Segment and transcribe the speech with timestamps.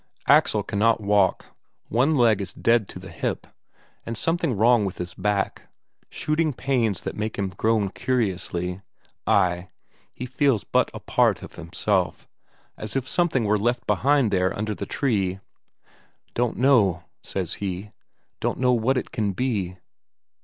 [0.25, 1.55] Axel cannot walk,
[1.87, 3.45] one leg is dead to the hip,
[4.03, 5.69] and something wrong with his back;
[6.09, 8.81] shooting pains that make him groan curiously
[9.27, 9.69] ay,
[10.11, 12.27] he feels but a part of himself,
[12.77, 15.39] as if something were left behind there under the tree.
[16.33, 17.91] "Don't know," says he
[18.39, 19.77] "don't know what it can be...."